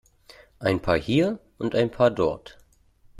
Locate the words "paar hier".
0.81-1.37